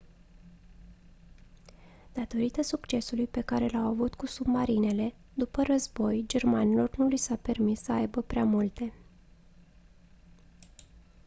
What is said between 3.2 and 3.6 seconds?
pe